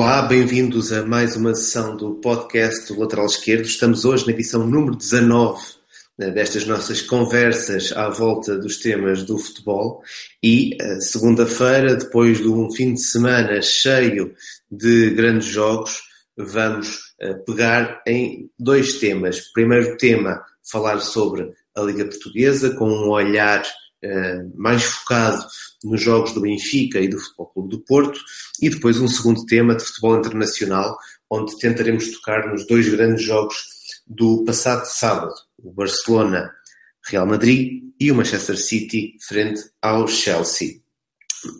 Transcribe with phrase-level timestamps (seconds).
[0.00, 3.64] Olá, bem-vindos a mais uma sessão do podcast do Lateral Esquerdo.
[3.64, 5.60] Estamos hoje na edição número 19
[6.16, 10.00] né, destas nossas conversas à volta dos temas do futebol
[10.40, 14.34] e eh, segunda-feira, depois de um fim de semana cheio
[14.70, 16.00] de grandes jogos,
[16.36, 19.50] vamos eh, pegar em dois temas.
[19.52, 20.40] Primeiro tema,
[20.70, 23.64] falar sobre a Liga Portuguesa com um olhar
[24.54, 25.44] mais focado
[25.84, 28.20] nos jogos do Benfica e do Futebol Clube do Porto,
[28.60, 30.96] e depois um segundo tema de futebol internacional,
[31.30, 33.56] onde tentaremos tocar nos dois grandes jogos
[34.06, 36.50] do passado sábado, o Barcelona
[37.06, 40.80] Real Madrid e o Manchester City frente ao Chelsea.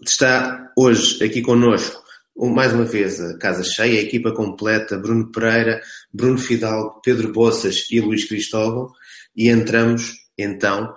[0.05, 2.03] Está hoje aqui connosco
[2.47, 5.81] mais uma vez a casa cheia, a equipa completa, Bruno Pereira,
[6.13, 8.93] Bruno Fidalgo, Pedro Bossas e Luís Cristóvão,
[9.35, 10.95] e entramos então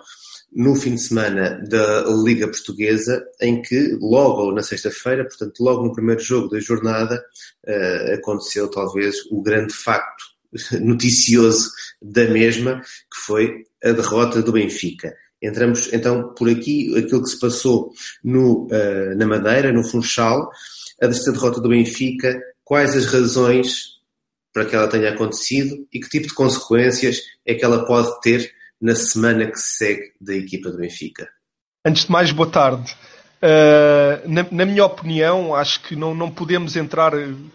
[0.52, 5.94] no fim de semana da Liga Portuguesa, em que logo na sexta-feira, portanto logo no
[5.94, 7.24] primeiro jogo da jornada,
[7.66, 10.24] uh, aconteceu talvez o grande facto
[10.82, 11.70] noticioso
[12.02, 15.16] da mesma, que foi a derrota do Benfica.
[15.42, 17.92] Entramos então por aqui, aquilo que se passou
[18.24, 20.52] no, uh, na Madeira, no Funchal,
[21.02, 24.02] a desta derrota do Benfica, quais as razões
[24.54, 28.52] para que ela tenha acontecido e que tipo de consequências é que ela pode ter
[28.82, 31.30] na semana que se segue da equipa do Benfica?
[31.86, 32.96] Antes de mais, boa tarde.
[33.44, 37.12] Uh, na, na, minha opinião, acho que não, não podemos entrar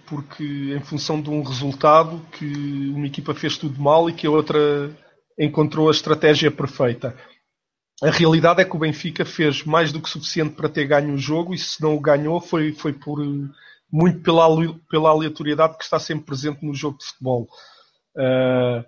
[0.07, 2.45] porque, em função de um resultado, que
[2.95, 4.91] uma equipa fez tudo mal e que a outra
[5.39, 7.17] encontrou a estratégia perfeita.
[8.03, 11.19] A realidade é que o Benfica fez mais do que suficiente para ter ganho o
[11.19, 13.19] jogo e se não o ganhou foi, foi por
[13.91, 14.47] muito pela,
[14.91, 17.47] pela aleatoriedade que está sempre presente no jogo de futebol.
[18.17, 18.85] Uh,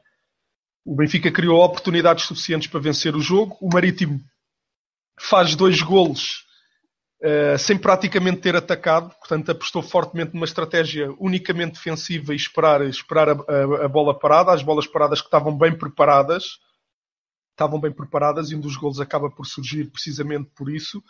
[0.84, 3.56] o Benfica criou oportunidades suficientes para vencer o jogo.
[3.60, 4.20] O Marítimo
[5.20, 6.44] faz dois golos
[7.22, 13.28] uh, sem praticamente ter atacado, portanto apostou fortemente numa estratégia unicamente defensiva e esperar, esperar
[13.28, 16.58] a, a, a, bola parada, as bolas paradas que estavam bem preparadas,
[17.50, 21.02] estavam bem preparadas e um dos golos acaba por surgir precisamente por isso.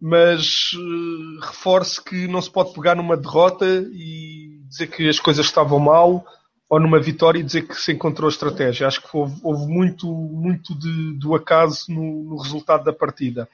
[0.00, 5.46] Mas uh, reforço que não se pode pegar numa derrota e dizer que as coisas
[5.46, 6.24] estavam mal
[6.72, 8.86] ou numa vitória e dizer que se encontrou estratégia.
[8.86, 13.46] Acho que houve, houve muito, muito de, do acaso no, no, resultado da partida.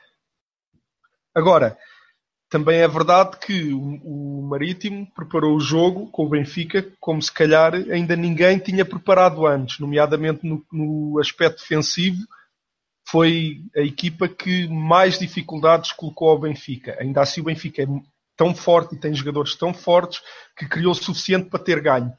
[1.34, 1.76] Agora,
[2.48, 7.32] também é verdade que o, o, Marítimo preparou o jogo com o Benfica como se
[7.32, 12.24] calhar ainda ninguém tinha preparado antes, nomeadamente no, no aspecto defensivo.
[13.08, 16.96] Foi a equipa que mais dificuldades colocou ao Benfica.
[17.00, 17.86] Ainda assim, o Benfica é
[18.36, 20.22] tão forte e tem jogadores tão fortes
[20.56, 22.16] que criou o suficiente para ter ganho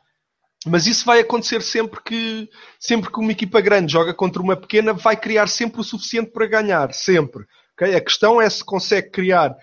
[0.66, 2.50] mas isso vai acontecer sempre que,
[2.80, 6.48] sempre que uma equipa grande joga contra uma pequena, vai criar sempre o suficiente para
[6.48, 6.94] ganhar.
[6.94, 7.46] Sempre.
[7.74, 7.96] Okay?
[7.96, 9.56] A questão é se consegue criar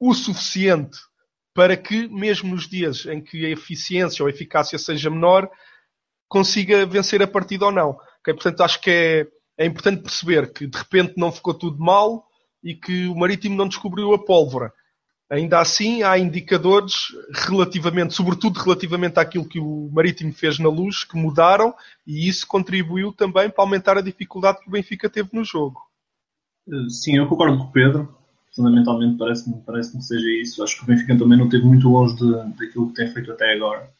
[0.00, 0.98] o suficiente
[1.54, 5.48] para que, mesmo nos dias em que a eficiência ou a eficácia seja menor,
[6.28, 7.90] consiga vencer a partida ou não.
[8.20, 8.34] Okay?
[8.34, 12.26] Portanto, acho que é, é importante perceber que de repente não ficou tudo mal
[12.60, 14.72] e que o Marítimo não descobriu a pólvora.
[15.34, 21.16] Ainda assim, há indicadores relativamente, sobretudo relativamente àquilo que o Marítimo fez na luz, que
[21.16, 21.74] mudaram
[22.06, 25.80] e isso contribuiu também para aumentar a dificuldade que o Benfica teve no jogo.
[26.68, 28.16] Eh, sim, eu concordo com o Pedro.
[28.54, 30.62] Fundamentalmente parece-me parece que seja isso.
[30.62, 33.54] Acho que o Benfica também não esteve muito longe de, daquilo que tem feito até
[33.54, 33.90] agora.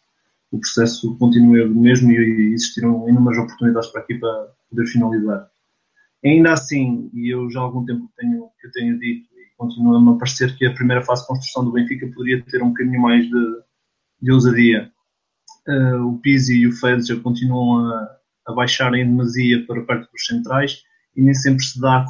[0.53, 5.51] O processo continua mesmo e existiram inúmeras oportunidades para a equipa poder finalizar.
[6.25, 10.57] Ainda assim, e eu já há algum tempo tenho, que tenho dito, continua-me a parecer
[10.57, 13.63] que a primeira fase de construção do Benfica poderia ter um bocadinho mais de,
[14.23, 14.91] de ousadia.
[15.67, 18.17] Uh, o Pizzi e o Fed já continuam a,
[18.47, 20.83] a baixar em demasia para perto dos centrais
[21.17, 22.05] e nem sempre se, dá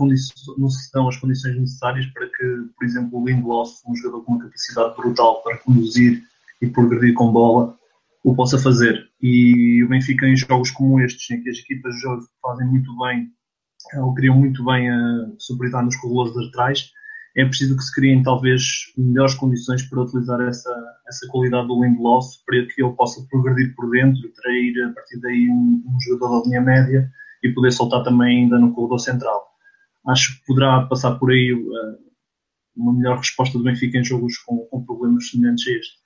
[0.59, 4.33] não se dão as condições necessárias para que, por exemplo, o Lindelof, um jogador com
[4.33, 6.23] uma capacidade brutal para conduzir
[6.61, 7.77] e progredir com bola,
[8.25, 9.07] o possa fazer.
[9.21, 11.95] E o Benfica em jogos como estes, em que as equipas
[12.43, 13.29] fazem muito bem,
[13.97, 16.91] ou criam muito bem a superioridade nos corredores laterais,
[17.37, 18.63] é preciso que se criem talvez
[18.97, 20.71] melhores condições para utilizar essa,
[21.09, 25.49] essa qualidade do Lindelof para que ele possa progredir por dentro, trair a partir daí
[25.51, 27.11] um, um jogador da linha média
[27.43, 29.49] e poder soltar também ainda no corredor central.
[30.07, 31.99] Acho que poderá passar por aí uh,
[32.77, 36.04] uma melhor resposta do Benfica em jogos com, com problemas semelhantes a este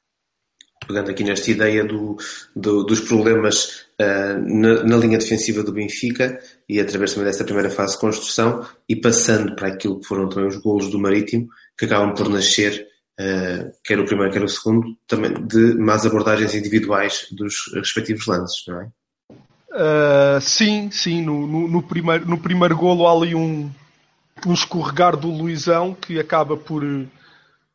[0.89, 2.17] pegando aqui nesta ideia do,
[2.57, 7.69] do, dos problemas uh, na, na, linha defensiva do Benfica e através também desta primeira
[7.69, 11.47] fase de construção e passando para aquilo que foram também os golos do Marítimo,
[11.79, 12.89] que acabam por nascer,
[13.21, 18.65] uh, quer o primeiro, quer o segundo, também de más abordagens individuais dos respectivos lances,
[18.67, 18.89] não é?
[19.71, 23.71] Uh, sim, sim, no, no, no, primeiro, no primeiro golo há ali um,
[24.47, 26.83] um escorregar do Luizão que acaba por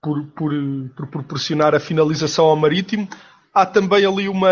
[0.03, 0.51] por, por,
[0.97, 3.07] por proporcionar a finalização ao Marítimo.
[3.53, 4.49] Há também ali uma.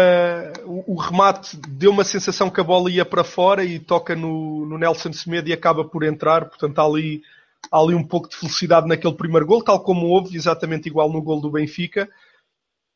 [0.65, 4.77] O, remate deu uma sensação que a bola ia para fora e toca no, no
[4.77, 6.45] Nelson Semedo e acaba por entrar.
[6.45, 7.21] Portanto, há ali,
[7.69, 11.21] há ali um pouco de felicidade naquele primeiro gol, tal como houve, exatamente igual no
[11.21, 12.07] gol do Benfica.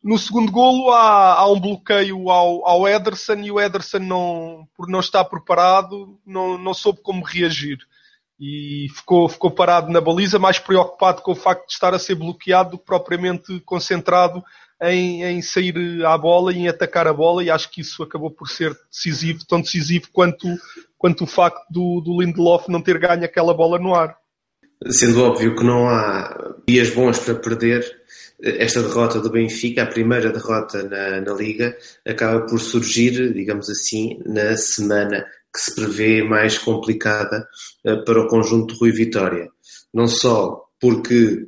[0.02, 4.88] No segundo golo há, há um bloqueio ao, ao, Ederson e o Ederson, não, por
[4.88, 7.80] não estar preparado, não, não soube como reagir
[8.40, 12.16] e ficou, ficou parado na baliza, mais preocupado com o facto de estar a ser
[12.16, 14.44] bloqueado do que propriamente concentrado
[14.82, 18.30] em, em sair à bola e em atacar a bola, e acho que isso acabou
[18.30, 20.48] por ser decisivo, tão decisivo quanto,
[20.98, 24.18] quanto o facto do, do Lindelof não ter ganho aquela bola no ar.
[24.90, 27.86] Sendo óbvio que não há dias bons para perder,
[28.42, 34.20] esta derrota do Benfica, a primeira derrota na, na Liga, acaba por surgir, digamos assim,
[34.26, 37.48] na semana que se prevê mais complicada
[37.86, 39.50] uh, para o conjunto de Rui Vitória.
[39.94, 41.48] Não só porque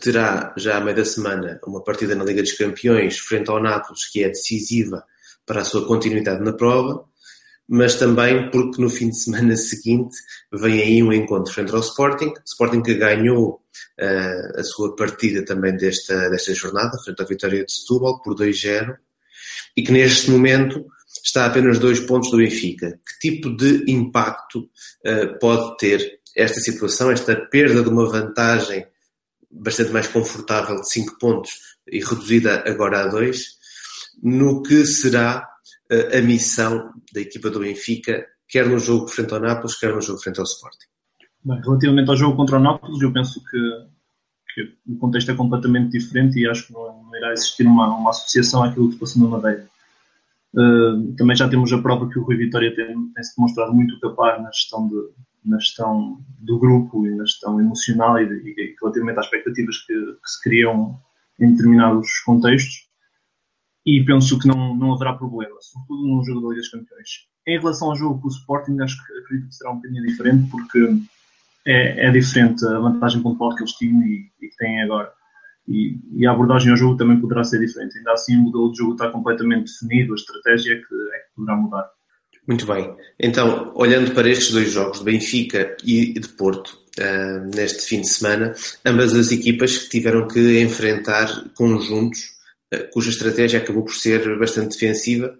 [0.00, 4.08] terá já à meia da semana uma partida na Liga dos Campeões frente ao Nápoles
[4.10, 5.04] que é decisiva
[5.46, 7.04] para a sua continuidade na prova,
[7.68, 10.16] mas também porque no fim de semana seguinte
[10.52, 13.62] vem aí um encontro frente ao Sporting, Sporting que ganhou
[14.00, 18.96] uh, a sua partida também desta, desta jornada, frente à vitória de Setúbal por 2-0,
[19.76, 20.84] e que neste momento
[21.24, 22.98] está a apenas dois pontos do Benfica.
[23.06, 28.86] Que tipo de impacto uh, pode ter esta situação, esta perda de uma vantagem
[29.50, 31.50] bastante mais confortável de 5 pontos
[31.90, 33.44] e reduzida agora a 2,
[34.22, 35.48] no que será
[35.90, 40.00] uh, a missão da equipa do Benfica, quer no jogo frente ao Nápoles, quer no
[40.00, 40.86] jogo frente ao Sporting?
[41.44, 45.98] Bem, relativamente ao jogo contra o Nápoles, eu penso que, que, o contexto é completamente
[45.98, 49.22] diferente e acho que não, não irá existir uma, uma associação àquilo que se passou
[49.22, 49.68] na Madeira.
[50.54, 53.98] Uh, também já temos a prova que o Rui Vitória tem, tem se demonstrado muito
[54.00, 54.96] capaz na gestão, de,
[55.44, 60.30] na gestão do grupo e na gestão emocional e, e relativamente às expectativas que, que,
[60.30, 61.00] se criam
[61.38, 62.88] em determinados contextos.
[63.86, 67.08] E penso que não, não haverá problema, sobretudo no jogo da Liga dos Campeões.
[67.46, 70.50] Em relação ao jogo com o Sporting, acho que acredito que será um bocadinho diferente,
[70.50, 71.00] porque
[71.66, 75.10] é, é diferente a vantagem pontual que eles tinham e, e que têm agora
[75.70, 77.96] e, e, a abordagem ao jogo também poderá ser diferente.
[77.96, 81.34] Ainda assim, o modelo de jogo está completamente definido, a estratégia é que, é que
[81.36, 81.88] poderá mudar.
[82.48, 82.92] Muito bem.
[83.20, 88.08] Então, olhando para estes dois jogos de Benfica e de Porto, uh, neste fim de
[88.08, 88.52] semana,
[88.84, 92.20] ambas as equipas que tiveram que enfrentar conjuntos
[92.74, 95.38] uh, cuja estratégia acabou por ser bastante defensiva,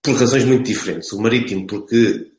[0.00, 1.12] por razões muito diferentes.
[1.12, 2.30] O Marítimo, porque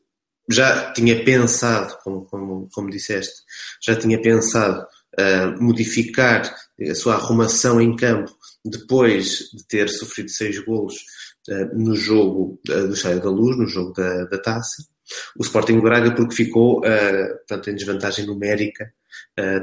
[0.50, 3.42] já tinha pensado, como, como, como disseste,
[3.84, 4.86] já tinha pensado
[5.18, 10.94] uh, modificar a sua arrumação em campo depois de ter sofrido seis golos
[11.48, 14.84] uh, no jogo uh, do Estádio da Luz, no jogo da, da Taça.
[15.38, 18.92] O Sporting Braga porque ficou uh, portanto, em desvantagem numérica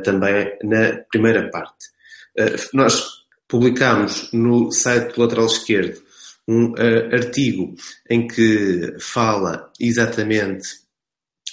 [0.04, 1.86] também na primeira parte.
[2.74, 3.04] nós
[3.48, 6.01] publicámos no site do lateral esquerdo
[6.48, 6.74] um
[7.12, 7.75] artigo
[8.10, 10.68] em que fala exatamente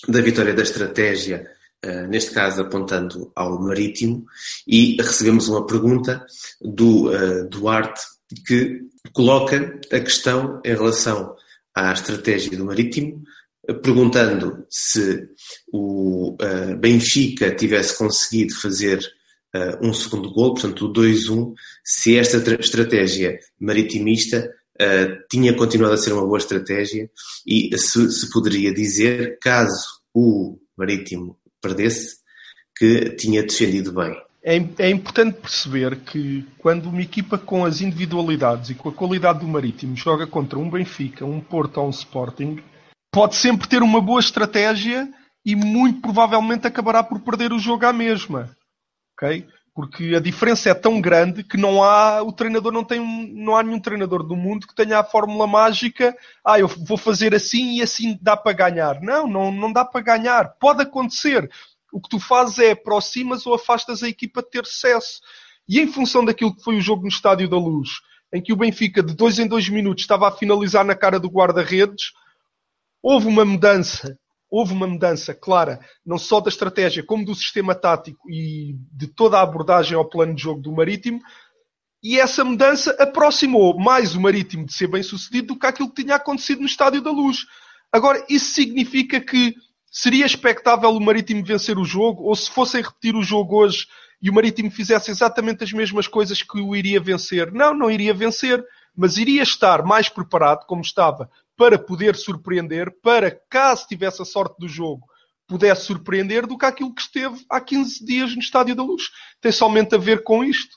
[0.09, 1.60] da vitória da estratégia Uh,
[2.09, 4.27] neste caso apontando ao marítimo,
[4.67, 6.25] e recebemos uma pergunta
[6.61, 8.03] do uh, Duarte
[8.47, 11.35] que coloca a questão em relação
[11.75, 13.23] à estratégia do marítimo,
[13.83, 15.27] perguntando se
[15.73, 19.01] o uh, Benfica tivesse conseguido fazer
[19.83, 24.49] um segundo gol, portanto o 2-1, se esta estratégia maritimista
[25.29, 27.11] tinha continuado a ser uma boa estratégia
[27.45, 32.19] e se, se poderia dizer, caso o Marítimo perdesse,
[32.77, 34.17] que tinha defendido bem.
[34.43, 39.41] É, é, importante perceber que quando uma equipa com as individualidades e com a qualidade
[39.41, 42.63] do Marítimo joga contra um Benfica, um Porto ou um Sporting,
[43.13, 45.07] pode sempre ter uma boa estratégia
[45.45, 48.51] e muito provavelmente acabará por perder o jogo à mesma.
[49.15, 49.47] Okay?
[49.81, 53.01] Porque a diferença é tão grande que não há o treinador não tem
[53.33, 56.15] não há nenhum treinador do mundo que tenha a fórmula mágica.
[56.45, 59.01] Ah, eu vou fazer assim e assim dá para ganhar.
[59.01, 60.51] Não, não, não dá para ganhar.
[60.61, 61.51] Pode acontecer.
[61.91, 65.23] O que tu fazes é aproximas ou afastas a equipa de ter sucesso.
[65.67, 67.89] E em função daquilo que foi o jogo no Estádio da Luz,
[68.35, 71.31] em que o Benfica de dois em dois minutos estava a finalizar na cara do
[71.31, 72.13] guarda-redes,
[73.03, 74.15] houve uma mudança
[74.51, 79.39] houve uma mudança clara, não só da estratégia, como do sistema tático e de toda
[79.39, 81.21] a abordagem ao plano de jogo do Marítimo.
[82.03, 86.03] E essa mudança aproximou mais o Marítimo de ser bem sucedido do que aquilo que
[86.03, 87.47] tinha acontecido no Estádio da Luz.
[87.93, 89.55] Agora, isso significa que
[89.91, 93.87] seria expectável o Marítimo vencer o jogo, ou se fossem repetir o jogo hoje
[94.23, 97.53] e o Marítimo fizesse exatamente as mesmas coisas que o iria vencer?
[97.53, 98.65] Não, não iria vencer,
[98.97, 101.31] mas iria estar mais preparado, como estava
[101.61, 105.07] para poder surpreender, para, caso tivesse a sorte do jogo,
[105.47, 109.11] pudesse surpreender do que aquilo que esteve há 15 dias no Estádio da Luz.
[109.43, 110.75] Tem somente a ver com isto.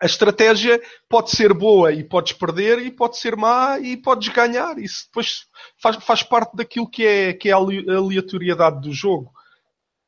[0.00, 0.80] A estratégia
[1.10, 4.78] pode ser boa e podes perder, e pode ser má e podes ganhar.
[4.78, 5.44] Isso depois
[5.78, 9.30] faz, faz parte daquilo que é, que é a aleatoriedade do jogo.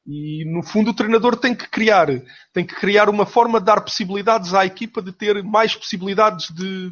[0.07, 2.07] E no fundo o treinador tem que criar,
[2.55, 6.91] tem que criar uma forma de dar possibilidades à equipa de ter mais possibilidades de,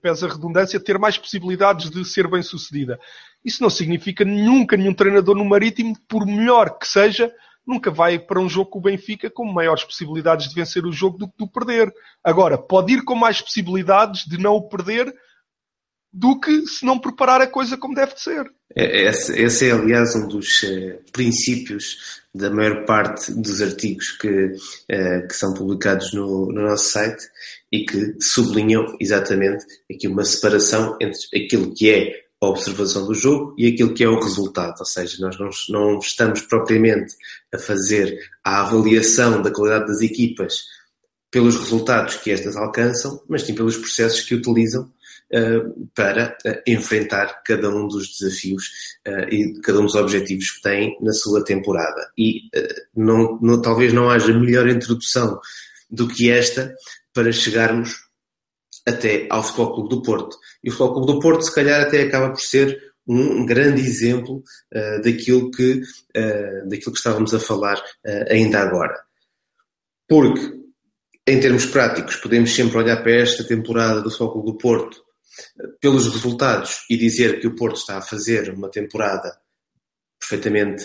[0.00, 2.98] pesa a redundância, ter mais possibilidades de ser bem sucedida.
[3.44, 7.32] Isso não significa nunca nenhum treinador no Marítimo, por melhor que seja,
[7.66, 11.18] nunca vai para um jogo com o Benfica com maiores possibilidades de vencer o jogo
[11.18, 11.92] do que de o perder.
[12.22, 15.12] Agora, pode ir com mais possibilidades de não o perder
[16.12, 18.50] do que se não preparar a coisa como deve de ser.
[18.74, 24.28] É, esse, esse é, aliás, um dos uh, princípios da maior parte dos artigos que,
[24.28, 27.22] uh, que são publicados no, no, nosso site
[27.70, 33.54] e que sublinham exatamente aqui uma separação entre aquilo que é a observação do jogo
[33.56, 34.80] e aquilo que é o resultado.
[34.80, 37.14] Ou seja, nós não, não estamos propriamente
[37.54, 40.64] a fazer a avaliação da qualidade das equipas
[41.30, 44.90] pelos resultados que estas alcançam, mas sim pelos processos que utilizam
[45.94, 48.64] para uh, enfrentar cada um dos desafios
[49.06, 52.10] uh, e cada um dos objetivos que têm na sua temporada.
[52.18, 52.42] E
[52.94, 55.40] não, não, talvez não haja melhor introdução
[55.90, 56.74] do que esta
[57.12, 57.96] para chegarmos
[58.86, 60.36] até ao Futebol Clube do Porto.
[60.62, 64.42] E o Futebol Clube do Porto, se calhar, até acaba por ser um grande exemplo
[64.74, 65.82] uh, daquilo, que,
[66.16, 68.98] uh, daquilo que estávamos a falar uh, ainda agora.
[70.08, 70.60] Porque,
[71.26, 75.02] em termos práticos, podemos sempre olhar para esta temporada do Futebol Clube do Porto
[75.80, 79.36] pelos resultados e dizer que o Porto está a fazer uma temporada
[80.18, 80.84] perfeitamente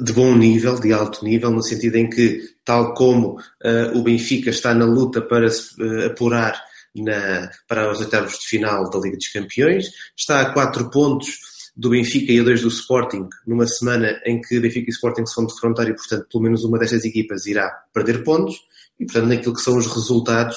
[0.00, 4.50] de bom nível, de alto nível, no sentido em que, tal como uh, o Benfica
[4.50, 6.60] está na luta para se uh, apurar
[6.94, 11.38] na, para os oitavos de final da Liga dos Campeões, está a 4 pontos
[11.76, 15.34] do Benfica e a 2 do Sporting, numa semana em que Benfica e Sporting se
[15.36, 18.56] vão defrontar e, portanto, pelo menos uma destas equipas irá perder pontos,
[18.98, 20.56] e, portanto, naquilo que são os resultados,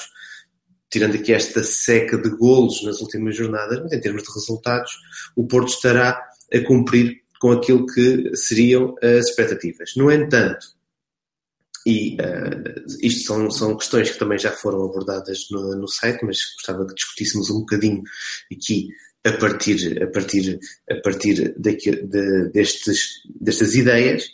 [0.90, 4.90] tirando aqui esta seca de golos nas últimas jornadas, mas em termos de resultados,
[5.36, 6.20] o Porto estará
[6.52, 9.92] a cumprir com aquilo que seriam as expectativas.
[9.96, 10.66] No entanto,
[11.86, 16.38] e uh, isto são, são questões que também já foram abordadas no, no site, mas
[16.56, 18.02] gostava que discutíssemos um bocadinho
[18.52, 18.88] aqui
[19.24, 20.58] a partir, a partir,
[20.90, 24.26] a partir daqui, de, destes, destas ideias.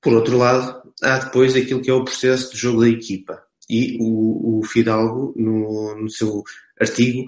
[0.00, 3.43] Por outro lado, há depois aquilo que é o processo de jogo da equipa.
[3.68, 6.42] E o, o Fidalgo, no, no seu
[6.80, 7.26] artigo,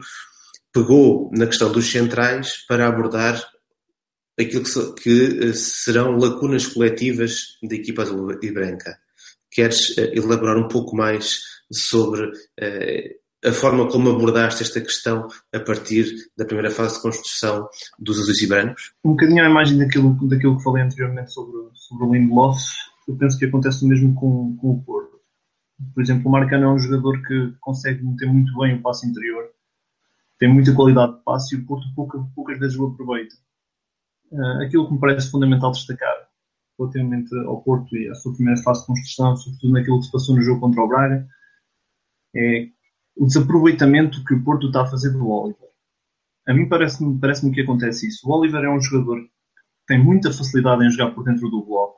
[0.73, 3.43] pegou na questão dos centrais para abordar
[4.39, 8.99] aquilo que, que eh, serão lacunas coletivas da equipa azul e branca.
[9.51, 11.41] Queres eh, elaborar um pouco mais
[11.73, 17.69] sobre uh, a forma como abordaste esta questão a partir da primeira fase de construção
[17.99, 18.93] dos azuis e brancos?
[19.05, 22.61] Um bocadinho à imagem daquilo, daquilo que falei anteriormente sobre, sobre o Lindelof,
[23.09, 25.06] eu penso que acontece o mesmo com, com o Porto.
[25.95, 29.51] Por exemplo, o Marcano é um jogador que consegue meter muito bem o passe interior,
[30.39, 33.35] tem muita qualidade de passe e o Porto pouca, poucas vezes o aproveita.
[34.31, 36.29] Uh, aquilo que me parece fundamental destacar
[36.79, 40.37] relativamente ao Porto e à sua primeira fase de construção, sobretudo naquilo que se passou
[40.37, 41.27] no jogo contra o Braga,
[42.35, 42.69] é
[43.17, 45.69] o desaproveitamento que o Porto está a fazer do Oliver.
[46.47, 48.29] A mim parece-me parece que acontece isso.
[48.29, 49.31] O Oliver é um jogador que
[49.87, 51.96] tem muita facilidade em jogar por dentro do bloco.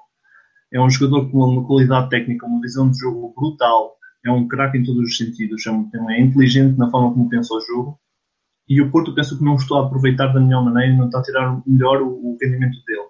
[0.73, 3.97] É um jogador com uma qualidade técnica, uma visão de jogo brutal.
[4.25, 5.67] É um craque em todos os sentidos.
[5.67, 7.99] É, é inteligente na forma como pensa o jogo
[8.69, 11.23] e o Porto penso que não estou a aproveitar da melhor maneira, não está a
[11.23, 13.09] tirar melhor o, o rendimento dele.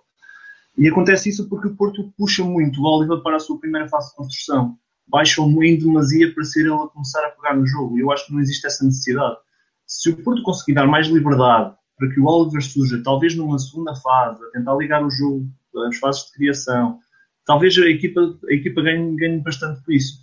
[0.76, 4.10] E acontece isso porque o Porto puxa muito o Oliver para a sua primeira fase
[4.10, 4.78] de construção.
[5.08, 7.98] Baixa-o em demasia para ser ele a começar a pegar no jogo.
[7.98, 9.36] E eu acho que não existe essa necessidade.
[9.84, 13.96] Se o Porto conseguir dar mais liberdade para que o Oliver surja, talvez numa segunda
[13.96, 15.48] fase, a tentar ligar o jogo,
[15.88, 17.00] as fases de criação,
[17.48, 20.18] talvez a equipa, a equipa ganhe, ganhe bastante por isso.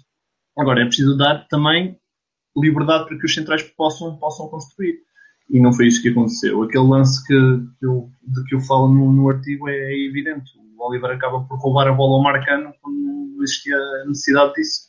[0.55, 1.97] Agora, é preciso dar também
[2.55, 4.99] liberdade para que os centrais possam, possam construir
[5.49, 6.61] e não foi isso que aconteceu.
[6.61, 7.33] Aquele lance que,
[7.79, 10.51] que eu, de que eu falo no, no artigo é, é, evidente.
[10.77, 14.81] O Oliver acaba por roubar a bola ao Marcano quando não existia a necessidade disso.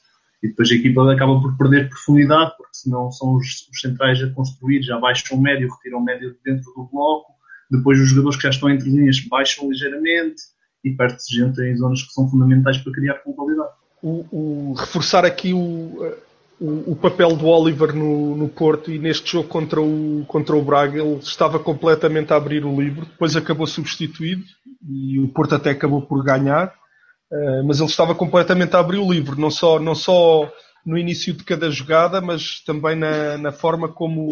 [0.43, 4.31] E depois a equipa acaba por perder profundidade, porque senão são os, os centrais a
[4.31, 7.33] construir, já baixam o médio, retiram o médio dentro do bloco,
[7.71, 10.43] depois os jogadores que já estão entre linhas baixam ligeiramente
[10.87, 13.71] e perde-se gente em zonas que são fundamentais para criar qualidade.
[14.01, 16.15] O, o, reforçar aqui o,
[16.61, 20.63] o, o, papel do Oliver no, no Porto e neste jogo contra o, contra o
[20.63, 24.45] Braga ele estava completamente a abrir o livro, depois acabou substituído
[24.89, 26.69] e o Porto até acabou por ganhar,
[27.33, 30.49] uh, mas ele estava completamente a abrir o livro, não só, não só
[30.85, 34.29] no início de cada jogada, mas também na, na forma como,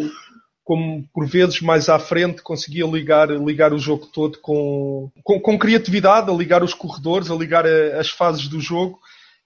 [0.65, 5.59] como por vezes mais à frente conseguia ligar, ligar o jogo todo com, com, com
[5.59, 8.99] criatividade, a ligar os corredores, a ligar a, as fases do jogo.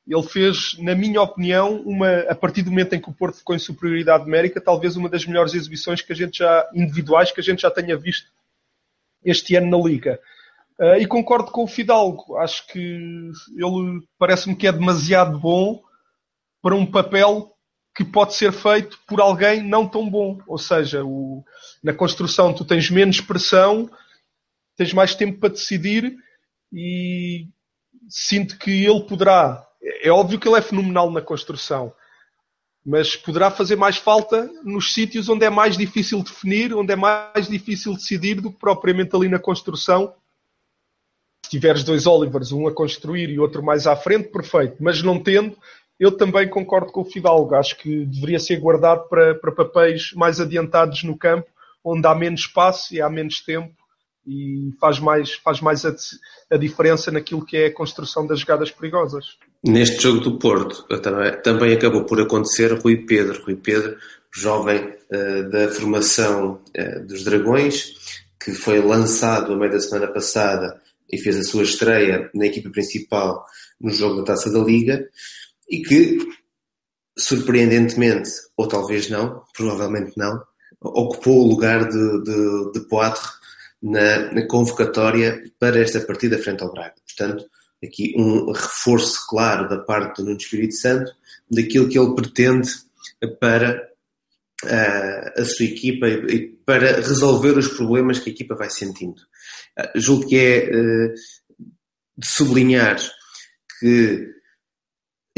[0.07, 3.53] Ele fez, na minha opinião, uma, a partir do momento em que o Porto ficou
[3.53, 7.43] em superioridade numérica, talvez uma das melhores exibições que a gente já, individuais que a
[7.43, 8.31] gente já tenha visto
[9.23, 10.17] este ano na Liga.
[10.79, 12.37] Uh, e concordo com o Fidalgo.
[12.37, 15.81] Acho que ele parece-me que é demasiado bom
[16.61, 17.53] para um papel
[17.99, 20.39] que pode ser feito por alguém não tão bom.
[20.47, 21.43] Ou seja, o,
[21.83, 23.91] na construção tu tens menos pressão,
[24.77, 26.15] tens mais tempo para decidir
[26.71, 27.49] e
[28.07, 29.67] sinto que ele poderá.
[30.01, 31.93] É óbvio que ele é fenomenal na construção,
[32.85, 37.49] mas poderá fazer mais falta nos sítios onde é mais difícil definir, onde é mais
[37.49, 40.15] difícil decidir do que propriamente ali na construção.
[41.43, 44.77] Se tiveres dois Olivers, um a construir e outro mais à frente, perfeito.
[44.79, 45.57] Mas não tendo,
[45.99, 47.55] eu também concordo com o Fidalgo.
[47.55, 51.47] Acho que deveria ser guardado para, para papéis mais adiantados no campo,
[51.83, 53.73] onde há menos espaço e há menos tempo
[54.25, 55.95] e faz mais, faz mais a,
[56.51, 59.37] a, diferença naquilo que é a construção das jogadas perigosas.
[59.63, 63.43] Neste jogo do Porto também, também acabou por acontecer Rui Pedro.
[63.43, 63.97] Rui Pedro,
[64.31, 67.93] jovem uh, da formação uh, dos Dragões,
[68.39, 70.79] que foi lançado a meio da semana passada
[71.11, 73.43] e fez a sua estreia na equipa principal
[73.81, 75.09] no jogo da Taça da Liga
[75.69, 76.17] e que,
[77.17, 80.41] surpreendentemente, ou talvez não, provavelmente não,
[80.81, 83.21] ocupou o lugar de, de, de Poitre
[83.81, 86.95] na, na, convocatória para esta partida frente ao Braga.
[87.05, 87.45] Portanto,
[87.83, 91.11] aqui um reforço claro da parte do Nuno Espírito Santo
[91.49, 92.69] daquilo que ele pretende
[93.39, 93.89] para
[94.63, 99.21] uh, a sua equipa e para resolver os problemas que a equipa vai sentindo.
[99.77, 101.13] Uh, julgo que é uh,
[102.17, 102.99] de sublinhar
[103.79, 104.38] que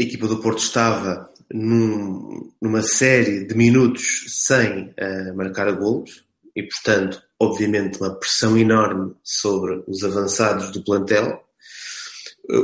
[0.02, 6.62] a equipa do Porto estava num, numa série de minutos sem uh, marcar golos e,
[6.62, 11.40] portanto, obviamente, uma pressão enorme sobre os avançados do plantel.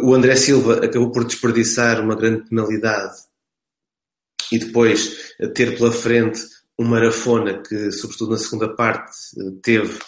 [0.02, 3.14] O André Silva acabou por desperdiçar uma grande penalidade
[4.50, 6.40] e depois ter pela frente
[6.78, 9.16] um Marafona que, sobretudo na segunda parte,
[9.62, 9.98] teve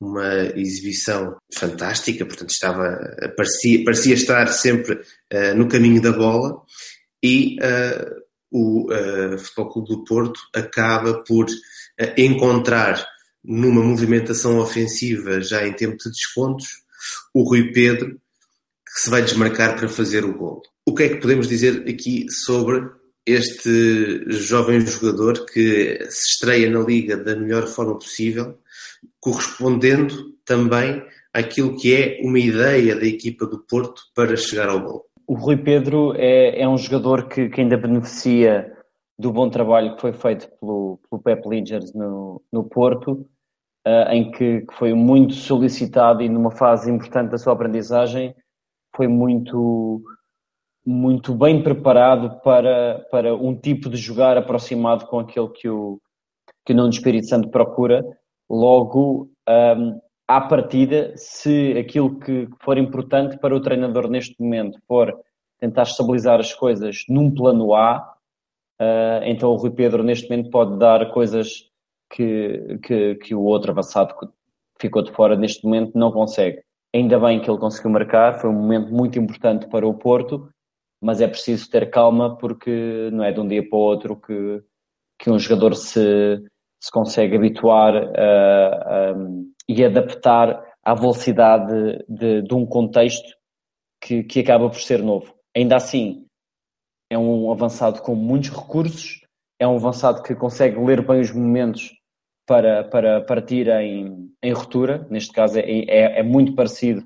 [0.00, 2.98] uma exibição fantástica, portanto estava
[3.36, 6.62] parecia, parecia estar sempre uh, no caminho da bola
[7.22, 11.46] e uh, o uh, Futebol Clube do Porto acaba por
[12.16, 13.06] encontrar
[13.44, 16.66] numa movimentação ofensiva já em tempo de descontos
[17.34, 18.18] o Rui Pedro
[18.86, 20.62] que se vai desmarcar para fazer o gol.
[20.86, 22.88] O que é que podemos dizer aqui sobre
[23.26, 28.58] este jovem jogador que se estreia na Liga da melhor forma possível
[29.20, 35.04] correspondendo também àquilo que é uma ideia da equipa do Porto para chegar ao gol.
[35.26, 38.72] O Rui Pedro é, é um jogador que, que, ainda beneficia
[39.18, 43.28] do bom trabalho que foi feito pelo, pelo Pep Lingers no, no Porto,
[43.86, 48.34] uh, em que, que, foi muito solicitado e numa fase importante da sua aprendizagem
[48.96, 50.02] foi muito
[50.84, 56.00] muito bem preparado para, para um tipo de jogar aproximado com aquele que o,
[56.64, 58.02] que o Nuno Espírito Santo procura
[58.50, 65.16] Logo, um, à partida, se aquilo que for importante para o treinador neste momento for
[65.60, 68.14] tentar estabilizar as coisas num plano A,
[68.80, 71.70] uh, então o Rui Pedro neste momento pode dar coisas
[72.12, 74.26] que, que, que o outro avançado que
[74.80, 76.60] ficou de fora neste momento não consegue.
[76.92, 80.48] Ainda bem que ele conseguiu marcar, foi um momento muito importante para o Porto,
[81.00, 84.60] mas é preciso ter calma porque não é de um dia para o outro que,
[85.18, 86.42] que um jogador se,
[86.80, 93.36] se consegue habituar uh, um, e adaptar à velocidade de, de um contexto
[94.02, 95.34] que, que, acaba por ser novo.
[95.54, 96.26] Ainda assim,
[97.10, 99.20] é um avançado com muitos recursos,
[99.58, 101.92] é um avançado que consegue ler bem os momentos
[102.46, 107.04] para, para partir em, em ruptura, neste caso é, é, é, muito parecido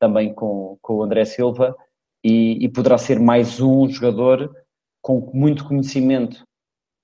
[0.00, 1.76] também com, com o André Silva,
[2.24, 4.54] e, e poderá ser mais um jogador
[5.02, 6.42] com muito conhecimento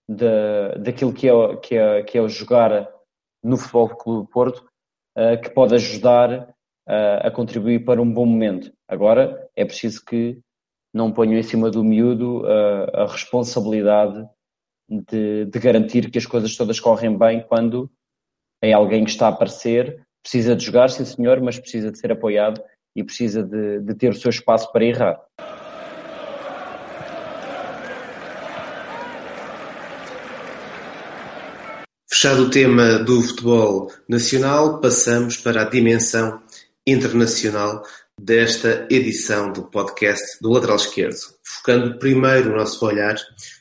[0.09, 2.89] da, daquilo que é, que, é, que é o jogar
[3.43, 4.67] no Futebol Clube do Porto,
[5.17, 6.49] uh, que pode ajudar
[6.89, 8.73] uh, a contribuir para um bom momento.
[8.89, 10.41] Agora, é preciso que
[10.93, 14.27] não ponham em cima do miúdo uh, a responsabilidade
[14.89, 17.91] de, de, garantir que as coisas todas correm bem quando
[18.63, 22.13] é alguém que está a aparecer, precisa de jogar, sim senhor, mas precisa de ser
[22.13, 22.63] apoiado
[22.97, 25.21] e precisa de, de ter o seu espaço para errar.
[32.25, 36.41] Fechado o tema do futebol nacional, passamos para a dimensão
[36.87, 37.83] internacional
[38.19, 43.15] desta edição do podcast do Lateral Esquerdo, focando primeiro o nosso olhar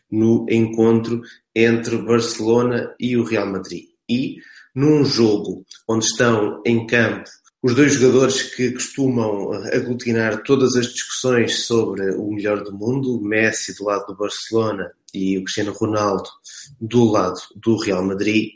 [0.10, 1.22] no encontro
[1.54, 3.84] entre Barcelona e o Real Madrid.
[4.10, 4.38] E
[4.74, 7.30] num jogo onde estão em campo
[7.64, 13.74] os dois jogadores que costumam aglutinar todas as discussões sobre o melhor do mundo, Messi
[13.78, 16.30] do lado do Barcelona e o Cristiano Ronaldo
[16.82, 18.50] do lado do Real Madrid,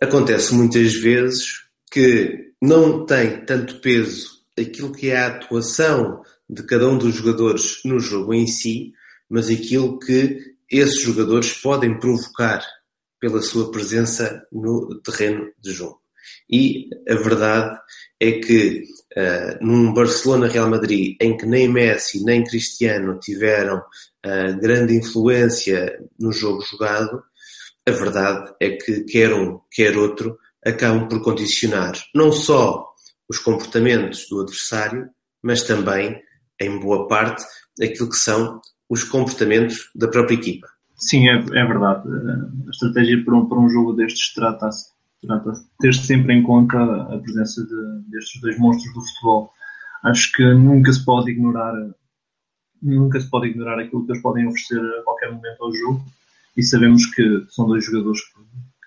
[0.00, 6.88] acontece muitas vezes que não tem tanto peso aquilo que é a atuação de cada
[6.88, 8.92] um dos jogadores no jogo em si,
[9.28, 12.64] mas aquilo que esses jogadores podem provocar
[13.18, 16.00] pela sua presença no terreno de jogo.
[16.50, 17.78] E a verdade
[18.20, 18.84] é que
[19.16, 26.32] uh, num Barcelona-Real Madrid em que nem Messi nem Cristiano tiveram uh, grande influência no
[26.32, 27.22] jogo jogado,
[27.86, 32.86] a verdade é que quer um, quer outro acabam por condicionar não só
[33.28, 35.08] os comportamentos do adversário,
[35.42, 36.20] mas também,
[36.60, 37.44] em boa parte,
[37.80, 40.66] aquilo que são os comportamentos da própria equipa.
[40.96, 42.08] Sim, é, é verdade.
[42.66, 46.78] A estratégia para um, para um jogo destes trata-se trata de ter sempre em conta
[46.80, 49.52] a presença de, destes dois monstros do futebol.
[50.04, 51.74] Acho que nunca se pode ignorar
[52.82, 56.04] nunca se pode ignorar aquilo que eles podem oferecer a qualquer momento ao jogo
[56.56, 58.40] e sabemos que são dois jogadores que,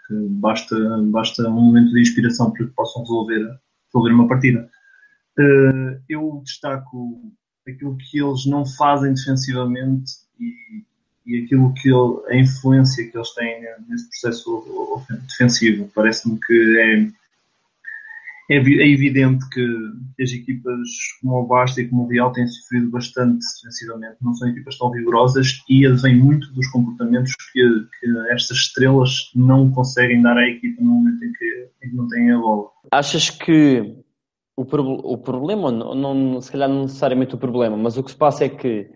[0.08, 3.48] que basta, basta um momento de inspiração para que possam resolver,
[3.88, 4.70] resolver uma partida.
[5.39, 7.32] Uh, eu destaco
[7.67, 10.84] aquilo que eles não fazem defensivamente e,
[11.26, 15.90] e aquilo que ele, a influência que eles têm nesse processo defensivo.
[15.94, 19.66] Parece-me que é, é, é, evidente que
[20.22, 20.80] as equipas
[21.22, 24.18] como o Basta e como o Real têm sofrido bastante defensivamente.
[24.22, 27.62] Não são equipas tão vigorosas e advém muito dos comportamentos que,
[28.00, 32.08] que, estas estrelas não conseguem dar à equipa no momento em que, em que não
[32.08, 32.68] têm a bola.
[32.92, 33.96] Achas que
[34.58, 38.18] o, o problema, não, não, se calhar não necessariamente o problema, mas o que se
[38.18, 38.92] passa é que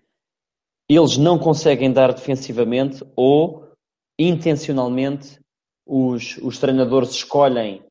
[0.88, 3.70] eles não conseguem dar defensivamente ou
[4.18, 5.38] intencionalmente
[5.86, 7.82] os, os treinadores escolhem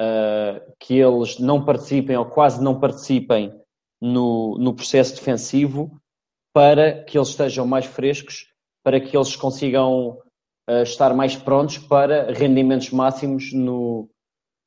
[0.00, 3.52] uh, que eles não participem ou quase não participem
[4.00, 5.96] no, no processo defensivo
[6.52, 8.52] para que eles estejam mais frescos,
[8.84, 10.18] para que eles consigam
[10.68, 14.08] uh, estar mais prontos para rendimentos máximos no,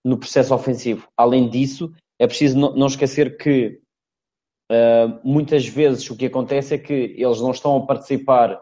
[0.05, 1.07] no processo ofensivo.
[1.17, 3.80] Além disso, é preciso não esquecer que
[4.71, 8.57] Uh, muitas vezes o que acontece é que eles não estão a participar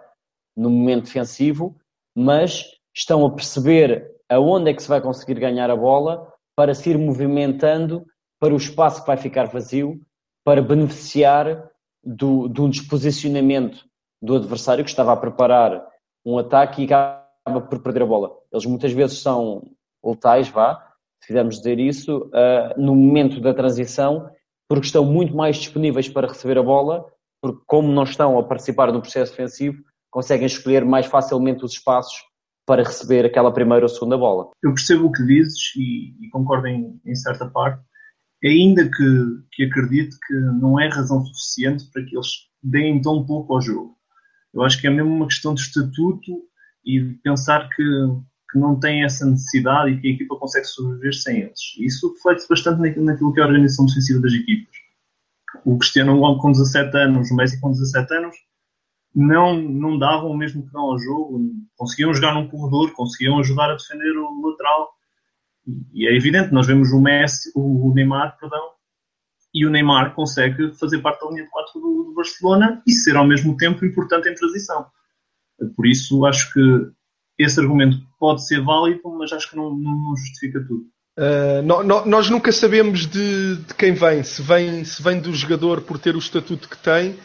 [0.58, 1.80] no momento defensivo,
[2.16, 6.90] mas estão a perceber aonde é que se vai conseguir ganhar a bola para se
[6.90, 8.08] ir movimentando
[8.40, 10.02] para o espaço que vai ficar vazio,
[10.44, 11.70] para beneficiar
[12.04, 13.86] do, de um desposicionamento
[14.20, 15.86] do adversário que estava a preparar
[16.26, 18.32] um ataque e acaba por perder a bola.
[18.52, 19.62] Eles muitas vezes são
[20.04, 20.76] letais, vá,
[21.22, 24.28] se quisermos dizer isso, uh, no momento da transição
[24.70, 27.04] porque estão muito mais disponíveis para receber a bola,
[27.42, 32.16] porque como não estão a participar no processo defensivo, conseguem escolher mais facilmente os espaços
[32.68, 34.52] para receber aquela primeira ou segunda bola.
[34.64, 37.84] Eu percebo o que dizes e, e concordo em, em, certa parte,
[38.44, 42.28] ainda que, que acredito que não é razão suficiente para que eles
[42.62, 43.98] deem tão pouco ao jogo.
[44.54, 46.44] Eu acho que é mesmo uma questão de estatuto
[46.86, 47.84] e de pensar que
[48.52, 51.60] que não têm essa necessidade e que a equipa consegue sobreviver sem eles.
[51.80, 54.76] Isso reflete-se bastante naquilo que é a organização defensiva das equipas.
[55.66, 58.36] O Cristiano Ronaldo com 17 anos, o Messi com 17 anos,
[59.16, 61.40] não, não davam o mesmo que dão ao jogo,
[61.76, 64.90] conseguiam jogar num corredor, conseguiam ajudar a defender o lateral.
[65.94, 68.72] E é evidente, nós vemos o Messi, o Neymar, perdão,
[69.54, 73.16] e o Neymar consegue fazer parte da linha de 4 do, do Barcelona e ser
[73.16, 74.86] ao mesmo tempo importante em transição.
[75.76, 76.92] Por isso, acho que
[77.40, 80.84] esse argumento pode ser válido, mas acho que não, não justifica tudo.
[81.18, 85.34] Uh, no, no, nós nunca sabemos de, de, quem vem, se vem, se vem do
[85.34, 87.18] jogador por ter o estatuto que tem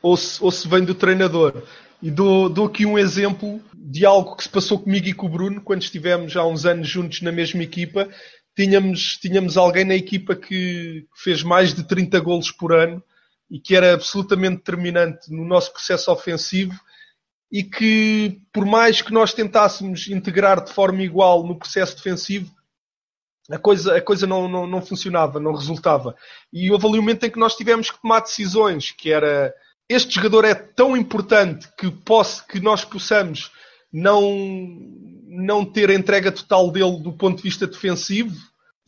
[0.00, 1.62] ou se, ou se vem do treinador.
[2.02, 5.30] E dou, dou aqui um exemplo de algo que se passou comigo e com o
[5.30, 8.08] Bruno quando estivemos há uns anos juntos na mesma equipa.
[8.54, 13.02] Tínhamos, tínhamos alguém na equipa que fez mais de 30 golos por ano
[13.50, 16.74] e que era absolutamente determinante no nosso processo ofensivo
[17.54, 22.52] e que, por mais que nós tentássemos integrar de forma igual no processo defensivo,
[23.48, 26.16] a coisa, a coisa não, não, não funcionava, não resultava.
[26.52, 29.54] E houve ali um momento em que nós tivemos que tomar decisões, que era
[29.88, 33.52] este jogador é tão importante que, posso, que nós possamos
[33.92, 34.36] não,
[35.28, 38.34] não ter a entrega total dele do ponto de vista defensivo,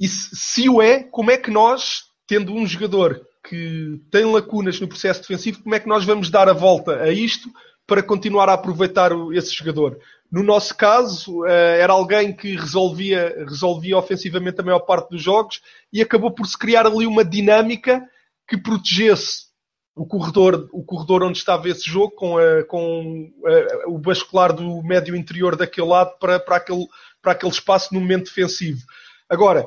[0.01, 4.81] e se, se o é, como é que nós, tendo um jogador que tem lacunas
[4.81, 7.49] no processo defensivo, como é que nós vamos dar a volta a isto
[7.87, 9.99] para continuar a aproveitar esse jogador.
[10.31, 15.61] No nosso caso, eh, era alguém que resolvia, resolvia ofensivamente a maior parte dos jogos
[15.92, 18.03] e acabou por se criar ali uma dinâmica
[18.49, 19.46] que protegesse
[19.94, 24.83] o corredor, o corredor onde estava esse jogo, com, a, com a, o bascular do
[24.83, 26.87] médio interior daquele lado para, para, aquele,
[27.22, 28.85] para aquele espaço no momento defensivo.
[29.29, 29.66] Agora,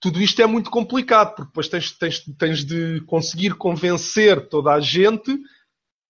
[0.00, 4.80] tudo isto é muito complicado, porque depois tens, tens, tens de conseguir convencer toda a
[4.80, 5.38] gente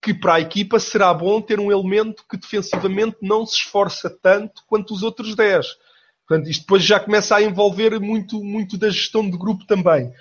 [0.05, 4.61] que para a equipa será bom ter um elemento que defensivamente não se esforça tanto
[4.67, 5.65] quanto os outros 10.
[6.27, 10.13] Portanto, isto depois já começa a envolver muito, muito da gestão de grupo também.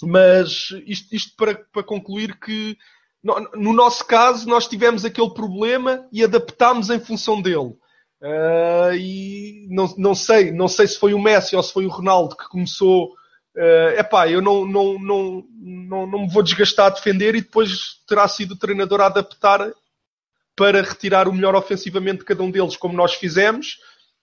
[0.00, 2.78] Mas isto, isto para, para concluir que
[3.20, 7.74] no, no, nosso caso nós tivemos aquele problema e adaptámos em função dele.
[8.22, 11.90] Uh, e não, não, sei, não sei se foi o Messi ou se foi o
[11.90, 13.16] Ronaldo que começou.
[13.54, 17.42] É uh, epá, eu não, não, não, não, não me vou desgastar a defender e
[17.42, 19.70] depois terá sido o treinador a adaptar
[20.56, 23.78] para retirar o melhor ofensivamente de cada um deles, como nós fizemos,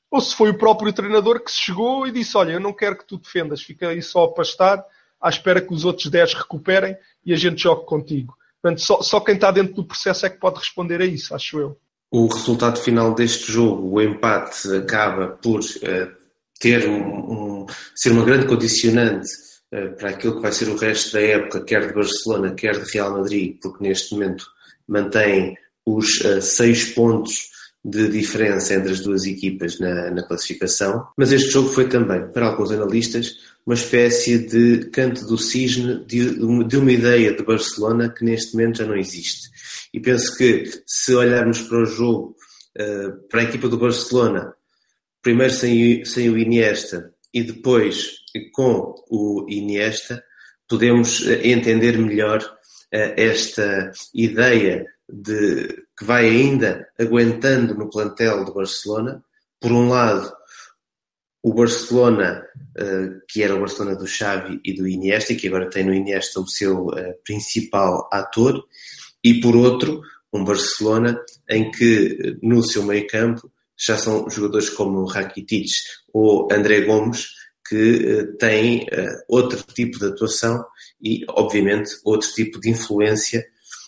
[0.09, 3.05] ou se foi o próprio treinador que chegou e disse: Olha, eu não quero que
[3.05, 4.83] tu defendas, fica aí só a pastar
[5.21, 8.35] à espera que os outros 10 recuperem e a gente jogue contigo.
[8.61, 11.59] Portanto, só, só quem está dentro do processo é que pode responder a isso, acho
[11.59, 11.77] eu.
[12.11, 16.18] O resultado final deste jogo, o empate, acaba por uh,
[16.59, 19.29] ter um, um, ser uma grande condicionante
[19.73, 22.91] uh, para aquilo que vai ser o resto da época, quer de Barcelona, quer de
[22.91, 24.45] Real Madrid, porque neste momento
[24.87, 27.49] mantém os uh, seis pontos
[27.83, 32.47] de diferença entre as duas equipas na, na, classificação, mas este jogo foi também, para
[32.47, 38.25] alguns analistas, uma espécie de canto do cisne de, de uma ideia de Barcelona que
[38.25, 39.49] neste momento já não existe.
[39.93, 42.35] E penso que se olharmos para o jogo,
[42.77, 44.53] uh, para a equipa do Barcelona,
[45.21, 48.19] primeiro sem, sem o Iniesta e depois
[48.53, 50.23] com o Iniesta,
[50.67, 58.53] podemos eh, entender melhor uh, esta ideia de que vai ainda aguentando no plantel do
[58.53, 59.23] Barcelona.
[59.59, 60.31] Por um lado,
[61.41, 62.45] o Barcelona,
[62.77, 66.39] uh, que era o Barcelona do Xavi e do Iniesta, que agora tem no Iniesta
[66.39, 66.87] o seu
[67.25, 68.63] principal ator,
[69.23, 70.01] e por outro,
[70.31, 75.69] um Barcelona em que no seu meio campo já são jogadores como Rakitic
[76.13, 77.27] ou André Gomes
[77.67, 78.87] que uh, têm
[79.27, 80.65] outro tipo de atuação
[81.01, 83.45] e, obviamente, outro tipo de influência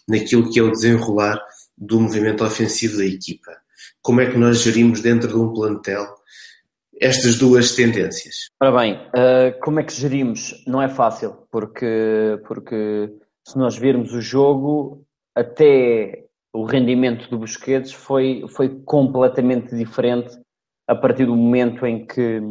[0.08, 1.40] naquilo que é o desenrolar
[1.78, 3.52] do movimento ofensivo da equipa.
[4.02, 6.08] Como é que nós gerimos dentro de um plantel
[7.00, 8.50] estas duas tendências?
[8.62, 10.64] Ora bem, uh, como é que gerimos?
[10.68, 13.10] Não é fácil, porque, porque
[13.48, 15.04] se nós virmos o jogo,
[15.36, 20.40] até o rendimento do Busquets foi, foi completamente diferente
[20.88, 22.42] a partir do momento em que,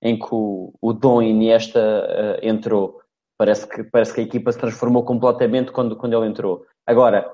[0.00, 3.00] em que o, o Dom Iniesta uh, entrou.
[3.36, 6.64] Parece que, parece que a equipa se transformou completamente quando, quando ele entrou.
[6.86, 7.28] Agora,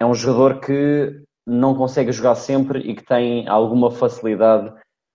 [0.00, 4.72] é um jogador que não consegue jogar sempre e que tem alguma facilidade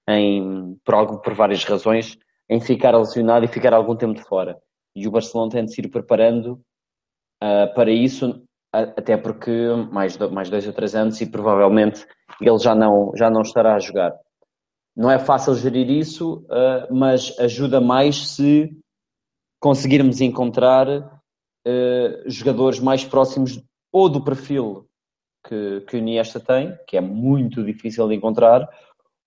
[0.07, 2.17] em, por, algo, por várias razões,
[2.49, 4.57] em ficar lesionado e ficar algum tempo de fora.
[4.95, 6.61] E o Barcelona tem de se ir preparando
[7.43, 8.45] uh, para isso,
[8.83, 9.51] até porque
[9.91, 12.05] mais, mais dois ou três anos e provavelmente
[12.41, 14.13] ele já não, já não estará a jogar.
[14.95, 18.71] Não é fácil gerir isso, uh, mas ajuda mais se
[19.59, 23.61] conseguirmos encontrar uh, jogadores mais próximos
[23.91, 24.87] ou do perfil
[25.47, 28.67] que, que o tem, que é muito difícil de encontrar,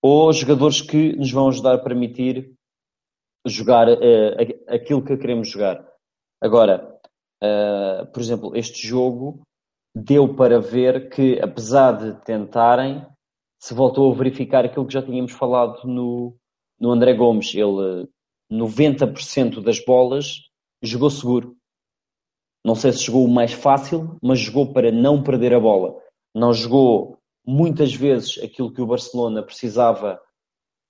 [0.03, 2.55] ou jogadores que nos vão ajudar a permitir
[3.47, 4.37] jogar uh,
[4.69, 5.87] aquilo que queremos jogar.
[6.41, 6.99] Agora,
[7.43, 9.41] uh, por exemplo, este jogo
[9.95, 13.05] deu para ver que, apesar de tentarem,
[13.61, 16.37] se voltou a verificar aquilo que já tínhamos falado no,
[16.79, 17.55] no André Gomes.
[17.55, 18.09] Ele,
[18.51, 20.41] 90% das bolas,
[20.83, 21.57] jogou seguro.
[22.65, 25.97] Não sei se jogou o mais fácil, mas jogou para não perder a bola.
[26.35, 30.21] Não jogou muitas vezes aquilo que o Barcelona precisava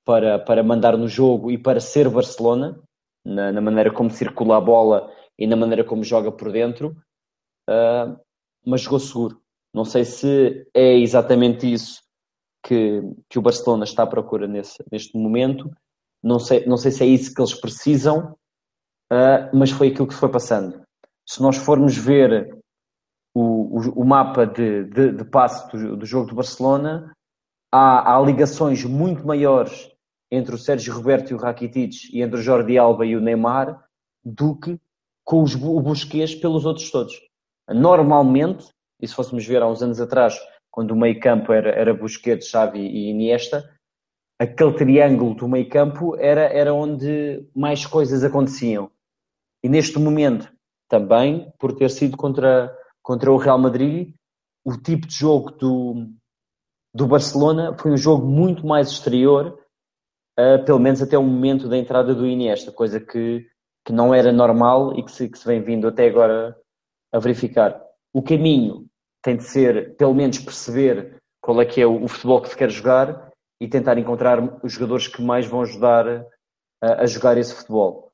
[0.04, 2.80] para, para mandar no jogo e para ser Barcelona,
[3.24, 6.96] na, na maneira como circula a bola e na maneira como joga por dentro,
[7.68, 8.18] uh,
[8.66, 9.40] mas jogou seguro.
[9.72, 12.02] Não sei se é exatamente isso
[12.64, 15.70] que, que o Barcelona está à procura nesse, neste momento.
[16.22, 18.36] Não sei, não sei se é isso que eles precisam,
[19.12, 20.82] uh, mas foi aquilo que foi passando
[21.28, 22.58] se nós formos ver
[23.34, 27.12] o, o, o mapa de, de, de passe do, do, jogo do Barcelona,
[27.70, 29.92] há, há, ligações muito maiores
[30.30, 33.78] entre o Sérgio Roberto e o Rakitic e entre o Jordi Alba e o Neymar
[34.24, 34.80] do que
[35.28, 37.12] com os, o Busquets pelos outros todos.
[37.68, 38.66] Normalmente,
[38.98, 42.48] e se fôssemos ver há uns anos atrás, quando o meio campo era, era Busquets,
[42.48, 43.62] Xavi e Iniesta,
[44.40, 48.90] aquele triângulo do meio campo era, era onde mais coisas aconteciam.
[49.62, 50.50] E neste momento,
[50.88, 54.14] também por ter sido contra, contra o Real Madrid.
[54.64, 56.06] O tipo de jogo do,
[56.94, 59.58] do Barcelona foi um jogo muito mais exterior,
[60.40, 63.46] uh, pelo menos até o momento da entrada do Iniesta, coisa que,
[63.88, 66.54] que não era normal e que se, que se vem vindo até agora
[67.10, 67.82] a verificar.
[68.12, 68.84] O caminho
[69.22, 72.56] tem de ser, pelo menos, perceber qual é que é o, o futebol que se
[72.56, 76.06] quer jogar e tentar encontrar os jogadores que mais vão ajudar
[76.82, 78.12] a, a jogar esse futebol.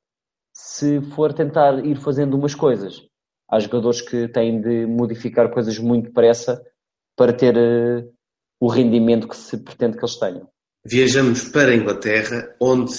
[0.55, 3.05] Se for tentar ir fazendo umas coisas,
[3.51, 6.65] há jogadores que têm de modificar coisas muito depressa
[7.17, 8.09] para ter uh,
[8.61, 10.47] o rendimento que se pretende que eles tenham.
[10.85, 12.93] Viajamos para a Inglaterra, onde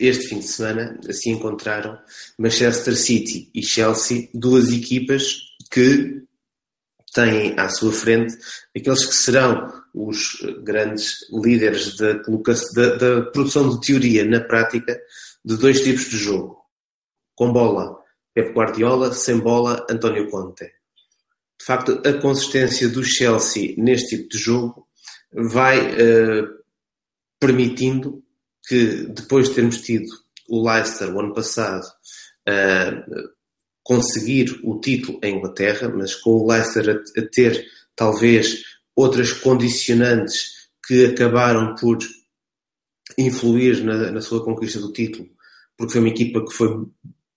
[0.00, 1.98] este fim de semana se encontraram
[2.38, 5.36] Manchester City e Chelsea, duas equipas
[5.70, 6.22] que
[7.12, 8.36] têm à sua frente
[8.74, 14.98] aqueles que serão os grandes líderes da, da, da produção de teoria na prática
[15.44, 16.58] de dois tipos de jogo.
[17.34, 17.98] Com bola,
[18.34, 20.64] Pep Guardiola, sem bola, António Conte.
[20.64, 24.88] De facto, a consistência do Chelsea neste tipo de jogo
[25.32, 26.48] vai uh,
[27.38, 28.22] permitindo
[28.70, 30.06] que, depois de termos tido
[30.48, 31.84] o Leicester o ano passado
[32.48, 33.30] uh,
[33.82, 38.62] conseguir o título em Inglaterra, mas com o Leicester a, a ter talvez
[38.94, 41.98] outras condicionantes que acabaram por
[43.18, 45.28] influir na, na, sua conquista do título,
[45.76, 46.86] porque foi uma equipa que foi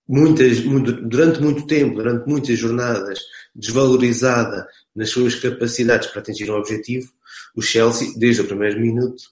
[0.08, 3.19] muitas, muito, durante muito tempo, durante muitas jornadas,
[3.56, 7.12] desvalorizada nas suas capacidades para atingir um objetivo,
[7.56, 9.24] o Chelsea, desde o primeiro minuto,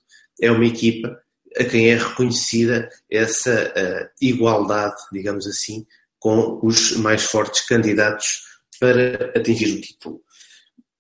[0.42, 1.22] é uma equipa
[1.58, 5.86] a quem é reconhecida essa uh, igualdade, digamos assim,
[6.20, 8.44] com os mais fortes candidatos
[8.80, 10.22] para atingir o título.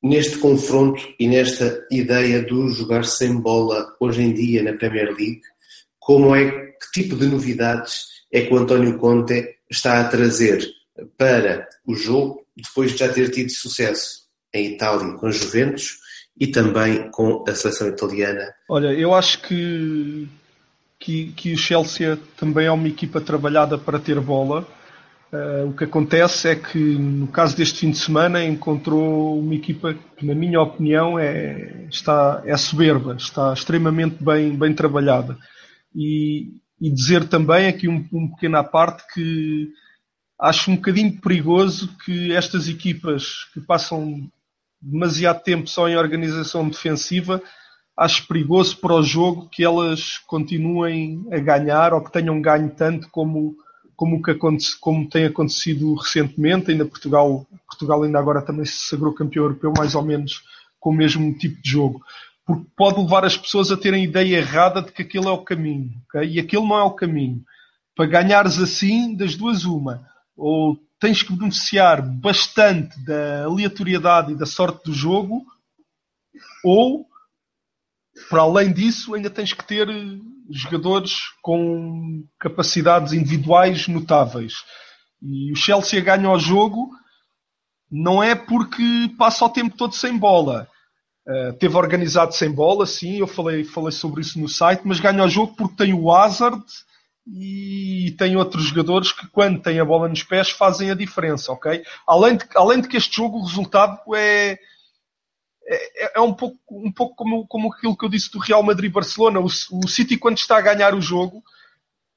[0.03, 5.41] Neste confronto e nesta ideia do jogar sem bola hoje em dia na Premier League,
[5.99, 10.67] como é, que tipo de novidades é que o António Conte está a trazer
[11.17, 14.21] para o jogo depois de já ter tido sucesso
[14.53, 15.99] em Itália com a Juventus
[16.39, 18.53] e também com a seleção italiana?
[18.69, 20.27] Olha, eu acho que,
[21.01, 24.65] que, que o Chelsea também é uma equipa trabalhada para ter bola.
[25.33, 29.95] Uh, o que acontece é que, no caso deste fim de semana, encontrou uma equipa
[30.15, 35.37] que, na minha opinião, é, está, é soberba, está extremamente bem, bem trabalhada.
[35.95, 39.69] E, e dizer também aqui um, um pequeno à parte que
[40.39, 44.29] acho um bocadinho perigoso que estas equipas que passam
[44.81, 47.41] demasiado tempo só em organização defensiva,
[47.97, 53.10] acho perigoso para o jogo que elas continuem a ganhar ou que tenham ganho tanto
[53.10, 53.56] como,
[53.95, 56.71] como, que acontece, como tem acontecido recentemente.
[56.71, 60.43] Ainda Portugal, Portugal ainda agora também se sagrou campeão europeu mais ou menos
[60.80, 62.01] com o mesmo tipo de jogo
[62.45, 65.91] porque pode levar as pessoas a terem ideia errada de que aquele é o caminho,
[66.08, 66.27] okay?
[66.27, 67.43] e aquele não é o caminho.
[67.95, 74.45] Para ganhares assim, das duas uma, ou tens que beneficiar bastante da aleatoriedade e da
[74.45, 75.45] sorte do jogo,
[76.63, 77.06] ou,
[78.31, 79.87] para além disso, ainda tens que ter
[80.49, 84.53] jogadores com capacidades individuais notáveis.
[85.21, 86.89] E o Chelsea ganha o jogo
[87.91, 90.67] não é porque passa o tempo todo sem bola
[91.27, 95.23] Uh, teve organizado sem bola, sim, eu falei, falei sobre isso no site, mas ganha
[95.23, 96.63] o jogo porque tem o Hazard
[97.27, 101.83] e tem outros jogadores que, quando têm a bola nos pés, fazem a diferença, ok?
[102.07, 104.57] Além de, além de que este jogo, o resultado é,
[105.65, 109.39] é, é um pouco, um pouco como, como aquilo que eu disse do Real Madrid-Barcelona.
[109.39, 111.43] O, o City, quando está a ganhar o jogo,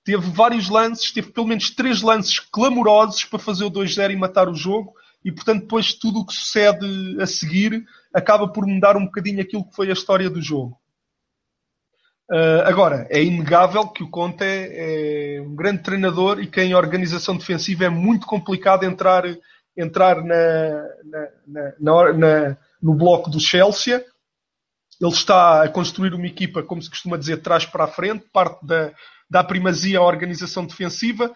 [0.05, 4.49] teve vários lances, teve pelo menos três lances clamorosos para fazer o 2-0 e matar
[4.49, 9.07] o jogo e portanto depois tudo o que sucede a seguir acaba por mudar um
[9.07, 10.79] bocadinho aquilo que foi a história do jogo.
[12.31, 16.75] Uh, agora, é inegável que o Conte é, é, um grande treinador e que em
[16.75, 19.25] organização defensiva é muito complicado entrar,
[19.77, 24.05] entrar na, na, na, na no bloco do Chelsea.
[25.01, 28.64] Ele está a construir uma equipa, como se costuma dizer, trás para a frente, parte
[28.64, 28.92] da,
[29.29, 31.35] da primazia à organização defensiva,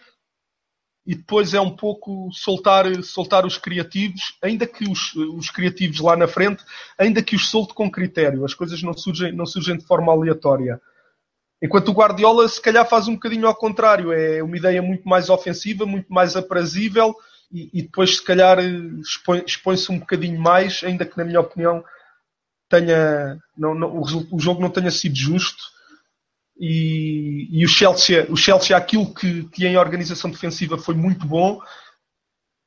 [1.07, 6.15] e depois é um pouco soltar, soltar os criativos, ainda que os, os criativos lá
[6.15, 6.63] na frente,
[6.99, 8.45] ainda que os solte com critério.
[8.45, 10.79] As coisas não surgem, não surgem de forma aleatória.
[11.63, 14.13] Enquanto o Guardiola, se calhar, faz um bocadinho ao contrário.
[14.13, 17.17] É uma ideia muito mais ofensiva, muito mais aprazível
[17.51, 21.85] e, e depois, se calhar, expõe-se expõe um bocadinho mais, ainda que, na minha opinião,
[22.69, 25.63] tenha, não, não, o, o jogo não tenha sido justo
[26.59, 31.61] e, e, o Chelsea, o Chelsea aquilo que, que em organização defensiva foi muito bom,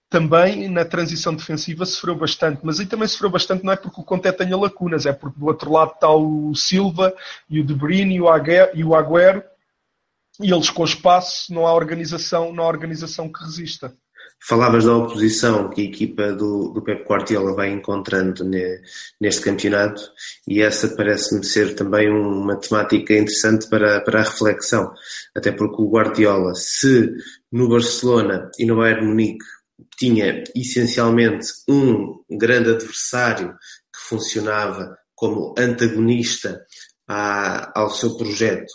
[0.10, 4.04] também na transição defensiva sofreu bastante, mas aí também sofreu bastante não é porque o
[4.04, 7.14] Conte tenha lacunas, é porque do outro lado está o Silva
[7.50, 12.52] e o De Bruyne e o Agüero, e e eles com espaço não há organização,
[12.52, 13.96] não há organização que resista.
[14.44, 18.82] Falavas da oposição que a equipa do, do Pep Guardiola vai encontrando ne,
[19.20, 20.02] neste campeonato
[20.48, 24.92] e essa parece-me ser também uma temática interessante para, para a reflexão,
[25.36, 27.12] até porque o Guardiola, se
[27.52, 29.46] no Barcelona e no Bayern Munique
[29.98, 33.54] tinha essencialmente um grande adversário
[33.94, 36.66] que funcionava como antagonista
[37.08, 38.72] à, ao seu projeto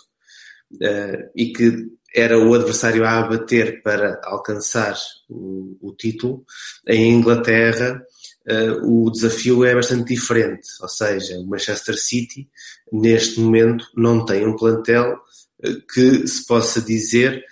[0.75, 4.97] uh, e que era o adversário a abater para alcançar
[5.29, 6.43] o, o título.
[6.87, 8.01] Em Inglaterra,
[8.49, 12.49] uh, o desafio é bastante diferente, ou seja, o Manchester City,
[12.91, 17.43] neste momento, não tem um plantel uh, que se possa dizer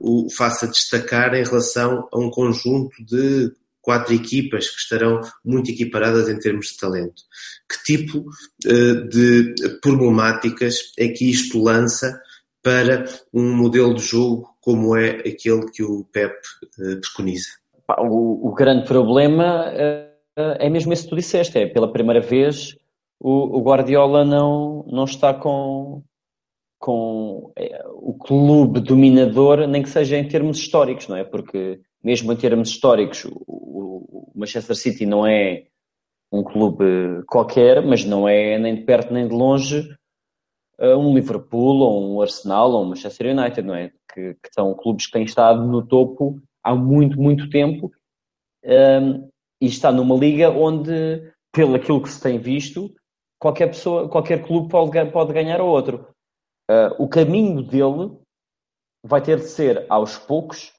[0.00, 3.50] o faça destacar em relação a um conjunto de
[3.80, 7.22] quatro equipas que estarão muito equiparadas em termos de talento.
[7.66, 12.20] Que tipo uh, de problemáticas é que isto lança
[12.64, 16.34] para um modelo de jogo como é aquele que o Pep
[16.78, 17.50] uh, preconiza?
[17.98, 22.74] O, o, grande problema uh, é mesmo isso que tu disseste, é pela primeira vez
[23.20, 26.02] o, o Guardiola não, não está com,
[26.78, 27.52] com
[27.94, 31.24] o clube dominador, nem que seja em termos históricos, não é?
[31.24, 35.64] Porque mesmo em termos históricos, o Manchester City não é
[36.32, 39.88] um clube qualquer, mas não é nem de perto nem de longe
[40.80, 43.92] um Liverpool ou um Arsenal ou um Manchester United, não é?
[44.12, 47.92] Que, que são clubes que têm estado no topo há muito, muito tempo
[48.64, 49.28] um,
[49.60, 52.94] e está numa liga onde, pelo aquilo que se tem visto,
[53.38, 56.08] qualquer pessoa, qualquer clube pode, pode ganhar a outro.
[56.70, 58.18] Uh, o caminho dele
[59.04, 60.72] vai ter de ser, aos poucos,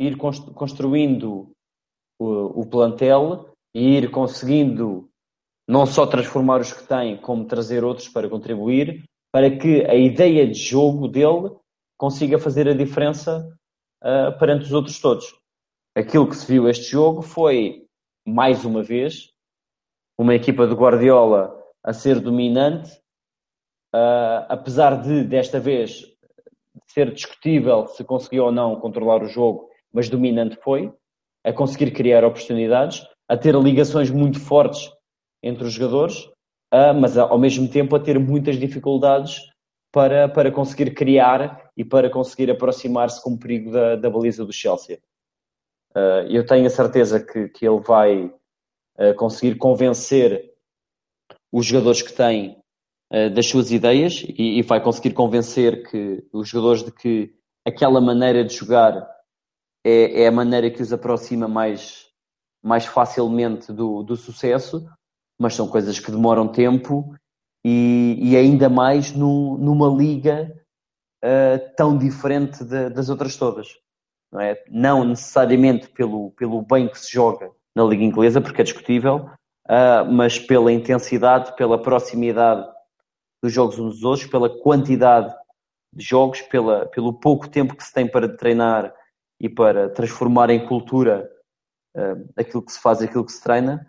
[0.00, 1.52] ir construindo
[2.20, 5.08] o, o plantel e ir conseguindo
[5.68, 10.46] não só transformar os que tem, como trazer outros para contribuir, para que a ideia
[10.46, 11.50] de jogo dele
[11.96, 13.48] consiga fazer a diferença
[14.02, 15.34] uh, perante os outros todos.
[15.96, 17.86] Aquilo que se viu este jogo foi,
[18.26, 19.32] mais uma vez,
[20.18, 22.92] uma equipa de Guardiola a ser dominante,
[23.94, 26.04] uh, apesar de, desta vez,
[26.86, 30.92] ser discutível se conseguiu ou não controlar o jogo, mas dominante foi
[31.44, 34.90] a conseguir criar oportunidades, a ter ligações muito fortes
[35.42, 36.28] entre os jogadores,
[37.00, 39.40] mas ao mesmo tempo a ter muitas dificuldades
[39.92, 44.52] para, para conseguir criar e para conseguir aproximar-se com o perigo da, da baliza do
[44.52, 45.00] Chelsea.
[46.28, 48.32] eu tenho a certeza que, que ele vai
[49.16, 50.52] conseguir convencer
[51.50, 52.58] os jogadores que tem
[53.34, 57.34] das suas ideias e, e vai conseguir convencer que os jogadores de que
[57.66, 59.08] aquela maneira de jogar
[59.84, 62.06] é, é a maneira que os aproxima mais,
[62.62, 64.86] mais facilmente do, do sucesso,
[65.38, 67.14] mas são coisas que demoram tempo
[67.64, 70.52] e, e ainda mais no, numa liga
[71.24, 73.68] uh, tão diferente de, das outras todas.
[74.32, 74.62] Não, é?
[74.68, 79.30] não necessariamente pelo, pelo bem que se joga na liga inglesa, porque é discutível,
[79.68, 82.68] uh, mas pela intensidade, pela proximidade
[83.42, 85.34] dos jogos uns dos outros, pela quantidade
[85.94, 88.92] de jogos, pela, pelo pouco tempo que se tem para treinar
[89.40, 91.30] e para transformar em cultura
[91.96, 93.86] uh, aquilo que se faz aquilo que se treina,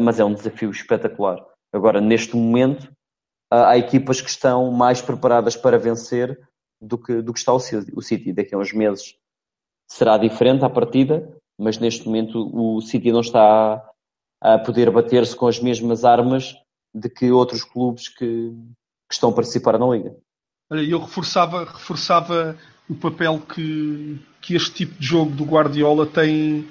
[0.00, 1.38] mas é um desafio espetacular.
[1.72, 2.84] Agora, neste momento,
[3.52, 6.38] uh, há equipas que estão mais preparadas para vencer
[6.80, 8.32] do que, do que está o, City.
[8.32, 9.14] Daqui a uns meses
[9.88, 11.28] será diferente à partida,
[11.58, 13.82] mas neste momento o City não está
[14.42, 16.54] a, a poder bater-se com as mesmas armas
[16.94, 18.50] de que outros clubes que,
[19.08, 20.16] que estão a participar na Liga.
[20.70, 22.56] Eu reforçava, reforçava
[22.88, 26.68] o papel que, que este tipo de jogo do Guardiola tem,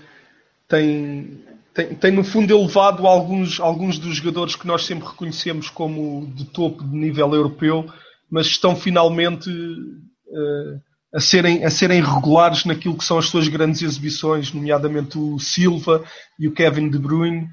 [0.68, 1.44] tem,
[1.76, 6.46] tem, tem no fundo elevado alguns, alguns dos jogadores que nós sempre reconhecemos como de
[6.46, 7.86] topo de nível europeu,
[8.32, 10.82] mas estão finalmente uh,
[11.14, 16.02] a, serem, a serem regulares naquilo que são as suas grandes exibições, nomeadamente o Silva
[16.40, 17.50] e o Kevin De Bruyne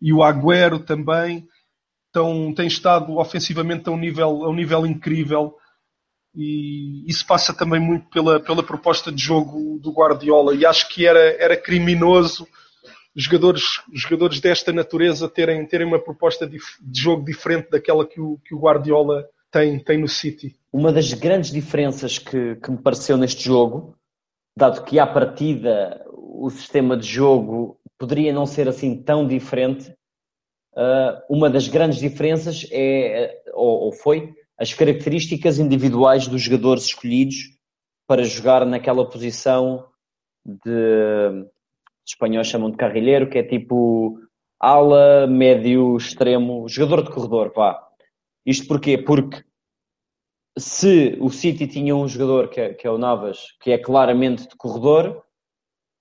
[0.00, 1.44] e o Agüero também.
[2.06, 5.56] Estão, têm estado ofensivamente a um nível, a um nível incrível
[6.32, 11.04] e isso passa também muito pela, pela proposta de jogo do Guardiola e acho que
[11.04, 12.46] era, era criminoso
[13.14, 13.62] jogadores,
[13.92, 16.58] jogadores desta natureza terem, terem uma proposta de,
[16.92, 20.56] jogo diferente daquela que o, que o Guardiola tem, tem no City.
[20.72, 23.96] Uma das grandes diferenças que, que me pareceu neste jogo,
[24.56, 29.90] dado que à partida o sistema de jogo poderia não ser assim tão diferente,
[30.76, 37.36] uh, uma das grandes diferenças é, ou, ou foi, as características individuais dos jogadores escolhidos
[38.06, 39.86] para jogar naquela posição
[40.44, 41.46] de,
[42.04, 44.18] de espanhóis chamam de carrilheiro, que é tipo
[44.60, 47.86] ala, médio, extremo, jogador de corredor, vá.
[48.46, 48.98] Isto porquê?
[48.98, 49.42] Porque
[50.58, 54.48] se o City tinha um jogador que é, que é o Navas, que é claramente
[54.48, 55.22] de corredor,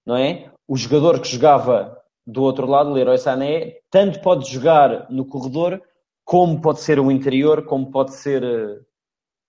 [0.05, 0.51] não é?
[0.67, 5.81] O jogador que jogava do outro lado, o Leroy Sané, tanto pode jogar no corredor
[6.23, 8.85] como pode ser um interior, como pode ser uh,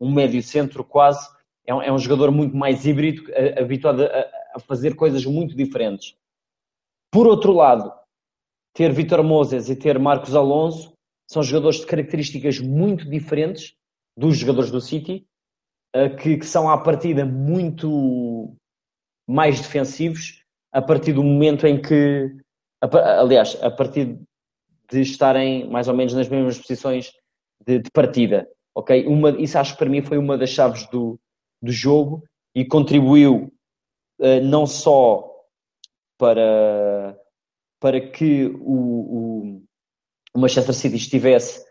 [0.00, 1.28] um médio centro quase.
[1.66, 4.26] É um, é um, jogador muito mais híbrido, uh, habituado a,
[4.56, 6.16] a, fazer coisas muito diferentes.
[7.14, 7.92] Por outro lado,
[8.74, 10.94] ter Vitor Moses e ter Marcos Alonso
[11.30, 13.72] são jogadores de características muito diferentes
[14.18, 15.24] dos jogadores do City,
[15.94, 18.52] eh, que, que são à partida muito
[19.28, 20.42] mais defensivos,
[20.72, 22.36] a partir do momento em que,
[22.82, 24.18] aliás, a partir
[24.90, 27.12] de estarem mais ou menos nas mesmas posições
[27.64, 28.44] de, de partida.
[28.74, 29.06] Ok?
[29.06, 31.16] Uma, isso acho que para mim foi uma das chaves do,
[31.62, 32.24] do jogo
[32.56, 33.52] e contribuiu
[34.18, 35.33] uh, não só
[36.18, 37.16] para,
[37.80, 39.60] para que o,
[40.34, 41.64] o, Manchester City estivesse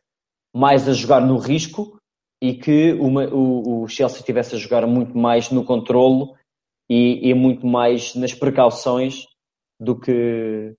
[0.56, 1.98] mais a jogar no risco
[2.42, 6.36] e que uma, o, o, Chelsea estivesse a jogar muito mais no controlo
[6.90, 9.26] e, e, muito mais nas precauções
[9.80, 10.74] do que,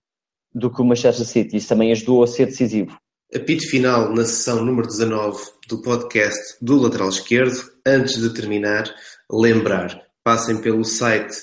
[0.54, 1.56] do que o Manchester City.
[1.56, 2.98] Isso também ajudou a ser decisivo.
[3.34, 7.58] Apito final na sessão número 19 do podcast do Lateral Esquerdo.
[7.84, 8.84] Antes de terminar,
[9.30, 11.34] lembrar, passem pelo site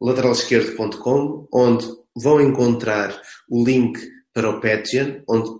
[0.00, 1.86] lateralesquerdo.com, onde
[2.16, 3.98] vão encontrar o link
[4.32, 5.50] para o Patreon, onde,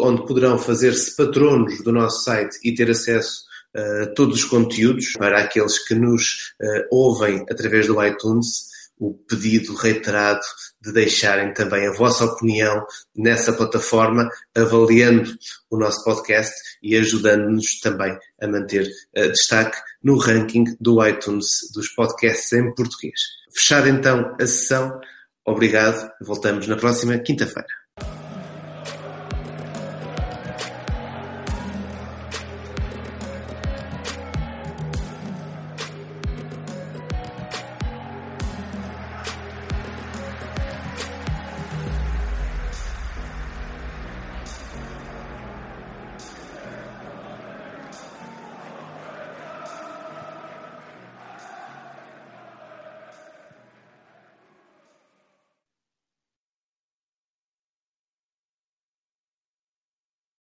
[0.00, 3.44] onde poderão fazer-se patronos do nosso site e ter acesso
[3.76, 9.74] a todos os conteúdos para aqueles que nos uh, ouvem através do iTunes o pedido
[9.74, 10.40] reiterado
[10.80, 12.84] de deixarem também a vossa opinião
[13.14, 15.30] nessa plataforma, avaliando
[15.70, 18.86] o nosso podcast e ajudando-nos também a manter
[19.16, 23.20] uh, destaque no ranking do iTunes dos podcasts em português.
[23.54, 25.00] Fechada então a sessão,
[25.44, 27.85] obrigado, voltamos na próxima quinta-feira.